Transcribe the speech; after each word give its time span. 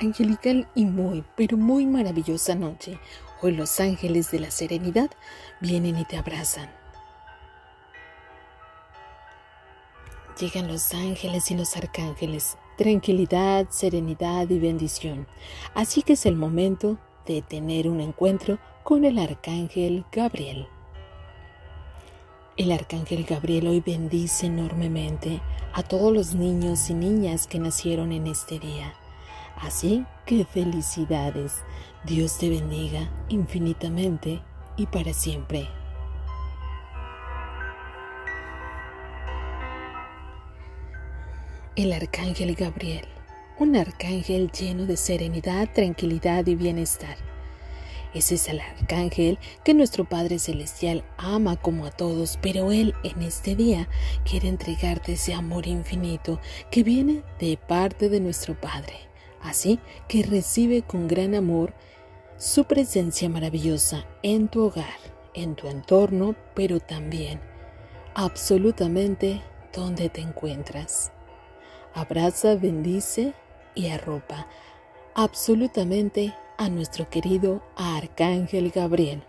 angelical 0.00 0.68
y 0.74 0.84
muy, 0.84 1.24
pero 1.36 1.56
muy 1.56 1.86
maravillosa 1.86 2.54
noche. 2.54 2.98
Hoy 3.42 3.52
los 3.52 3.80
ángeles 3.80 4.30
de 4.30 4.40
la 4.40 4.50
serenidad 4.50 5.10
vienen 5.60 5.98
y 5.98 6.04
te 6.04 6.16
abrazan. 6.16 6.70
Llegan 10.38 10.68
los 10.68 10.92
ángeles 10.92 11.50
y 11.50 11.56
los 11.56 11.76
arcángeles, 11.76 12.58
tranquilidad, 12.76 13.66
serenidad 13.70 14.48
y 14.50 14.58
bendición. 14.58 15.26
Así 15.74 16.02
que 16.02 16.12
es 16.12 16.26
el 16.26 16.36
momento 16.36 16.98
de 17.26 17.40
tener 17.42 17.88
un 17.88 18.00
encuentro 18.00 18.58
con 18.82 19.04
el 19.04 19.18
arcángel 19.18 20.04
Gabriel. 20.12 20.68
El 22.56 22.72
arcángel 22.72 23.24
Gabriel 23.24 23.66
hoy 23.68 23.80
bendice 23.80 24.46
enormemente 24.46 25.40
a 25.74 25.82
todos 25.82 26.12
los 26.12 26.34
niños 26.34 26.88
y 26.88 26.94
niñas 26.94 27.46
que 27.46 27.58
nacieron 27.58 28.12
en 28.12 28.26
este 28.26 28.58
día. 28.58 28.94
Así 29.56 30.04
que 30.24 30.44
felicidades. 30.44 31.62
Dios 32.04 32.38
te 32.38 32.48
bendiga 32.48 33.10
infinitamente 33.28 34.40
y 34.76 34.86
para 34.86 35.12
siempre. 35.12 35.68
El 41.74 41.92
arcángel 41.92 42.54
Gabriel, 42.54 43.06
un 43.58 43.76
arcángel 43.76 44.50
lleno 44.50 44.86
de 44.86 44.96
serenidad, 44.96 45.68
tranquilidad 45.72 46.46
y 46.46 46.54
bienestar 46.54 47.16
ese 48.16 48.36
es 48.36 48.48
el 48.48 48.60
arcángel 48.60 49.38
que 49.62 49.74
nuestro 49.74 50.06
Padre 50.06 50.38
Celestial 50.38 51.04
ama 51.18 51.56
como 51.56 51.84
a 51.84 51.90
todos, 51.90 52.38
pero 52.40 52.72
Él 52.72 52.94
en 53.04 53.20
este 53.20 53.54
día 53.54 53.90
quiere 54.24 54.48
entregarte 54.48 55.12
ese 55.12 55.34
amor 55.34 55.66
infinito 55.66 56.40
que 56.70 56.82
viene 56.82 57.22
de 57.38 57.58
parte 57.58 58.08
de 58.08 58.20
nuestro 58.20 58.58
Padre. 58.58 58.94
Así 59.46 59.78
que 60.08 60.24
recibe 60.24 60.82
con 60.82 61.06
gran 61.06 61.36
amor 61.36 61.72
su 62.36 62.64
presencia 62.64 63.28
maravillosa 63.28 64.04
en 64.24 64.48
tu 64.48 64.64
hogar, 64.64 64.98
en 65.34 65.54
tu 65.54 65.68
entorno, 65.68 66.34
pero 66.54 66.80
también 66.80 67.40
absolutamente 68.14 69.40
donde 69.72 70.08
te 70.08 70.20
encuentras. 70.20 71.12
Abraza, 71.94 72.56
bendice 72.56 73.34
y 73.76 73.88
arropa 73.88 74.48
absolutamente 75.14 76.34
a 76.58 76.68
nuestro 76.68 77.08
querido 77.08 77.62
Arcángel 77.76 78.72
Gabriel. 78.72 79.22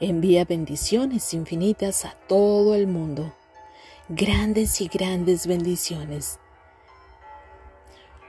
Envía 0.00 0.44
bendiciones 0.44 1.32
infinitas 1.32 2.04
a 2.04 2.14
todo 2.28 2.74
el 2.74 2.86
mundo. 2.86 3.34
Grandes 4.10 4.82
y 4.82 4.88
grandes 4.88 5.46
bendiciones. 5.46 6.38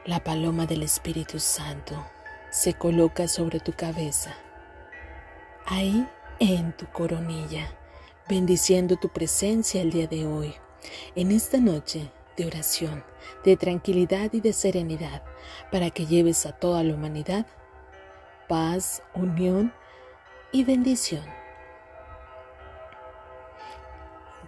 La 0.06 0.24
paloma 0.24 0.66
del 0.66 0.82
Espíritu 0.82 1.40
Santo 1.40 2.04
se 2.50 2.74
coloca 2.74 3.28
sobre 3.28 3.60
tu 3.60 3.74
cabeza, 3.74 4.36
ahí 5.68 6.08
en 6.40 6.76
tu 6.76 6.88
coronilla, 6.88 7.68
bendiciendo 8.28 8.98
tu 8.98 9.10
presencia 9.10 9.82
el 9.82 9.92
día 9.92 10.08
de 10.08 10.26
hoy, 10.26 10.56
en 11.16 11.32
esta 11.32 11.60
noche 11.60 12.12
de 12.36 12.48
oración, 12.48 13.04
de 13.46 13.58
tranquilidad 13.58 14.34
y 14.34 14.42
de 14.42 14.54
serenidad, 14.54 15.22
para 15.72 15.92
que 15.92 16.08
lleves 16.08 16.48
a 16.48 16.54
toda 16.54 16.84
la 16.84 16.96
humanidad 16.96 17.46
paz, 18.52 19.02
unión 19.14 19.72
y 20.52 20.66
bendición. 20.66 21.24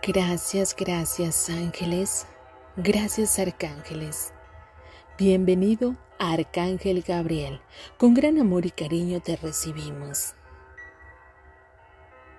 Gracias, 0.06 0.76
gracias 0.76 1.50
ángeles, 1.50 2.28
gracias 2.76 3.40
arcángeles. 3.40 4.34
Bienvenido 5.18 5.96
Arcángel 6.18 7.04
Gabriel, 7.04 7.62
con 7.98 8.14
gran 8.14 8.40
amor 8.40 8.66
y 8.66 8.72
cariño 8.72 9.22
te 9.22 9.36
recibimos. 9.36 10.34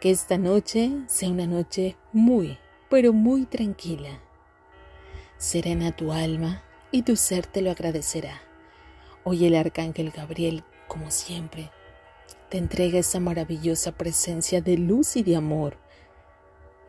Que 0.01 0.11
esta 0.11 0.39
noche 0.39 0.91
sea 1.07 1.31
una 1.31 1.47
noche 1.47 1.97
muy, 2.12 2.59
pero 2.91 3.12
muy 3.12 3.47
tranquila. 3.47 4.21
Serena 5.39 5.95
tu 5.95 6.12
alma 6.12 6.65
y 6.91 7.03
tu 7.03 7.15
ser 7.15 7.47
te 7.47 7.62
lo 7.62 7.71
agradecerá. 7.71 8.43
Hoy 9.23 9.47
el 9.47 9.55
Arcángel 9.55 10.11
Gabriel 10.11 10.65
como 10.89 11.11
siempre, 11.11 11.71
te 12.51 12.59
entrega 12.59 12.99
esa 12.99 13.21
maravillosa 13.21 13.93
presencia 13.93 14.61
de 14.61 14.79
luz 14.79 15.17
y 15.17 15.23
de 15.23 15.37
amor. 15.37 15.77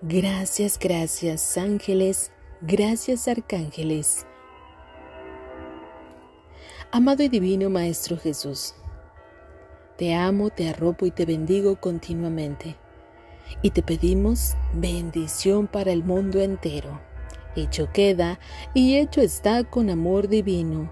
Gracias, 0.01 0.77
gracias 0.79 1.57
ángeles, 1.57 2.31
gracias 2.61 3.27
arcángeles. 3.27 4.25
Amado 6.95 7.23
y 7.23 7.27
divino 7.27 7.69
Maestro 7.69 8.17
Jesús, 8.17 8.73
te 9.97 10.15
amo, 10.15 10.49
te 10.49 10.69
arropo 10.69 11.05
y 11.05 11.11
te 11.11 11.25
bendigo 11.25 11.75
continuamente. 11.75 12.77
Y 13.61 13.71
te 13.71 13.83
pedimos 13.83 14.55
bendición 14.71 15.67
para 15.67 15.91
el 15.91 16.05
mundo 16.05 16.39
entero. 16.39 17.01
Hecho 17.53 17.89
queda 17.91 18.39
y 18.73 18.95
hecho 18.95 19.19
está 19.19 19.65
con 19.65 19.89
amor 19.89 20.29
divino 20.29 20.89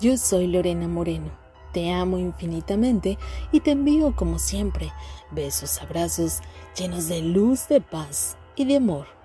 Yo 0.00 0.16
soy 0.16 0.46
Lorena 0.46 0.88
Moreno. 0.88 1.30
Te 1.74 1.92
amo 1.92 2.16
infinitamente 2.16 3.18
y 3.52 3.60
te 3.60 3.72
envío 3.72 4.16
como 4.16 4.38
siempre 4.38 4.90
besos, 5.32 5.82
abrazos 5.82 6.40
llenos 6.78 7.08
de 7.08 7.20
luz, 7.20 7.68
de 7.68 7.82
paz 7.82 8.38
y 8.56 8.64
de 8.64 8.76
amor. 8.76 9.19